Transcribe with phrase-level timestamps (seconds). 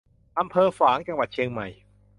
[0.39, 1.67] อำเภอฝาง จังหวัดเชียงใหม่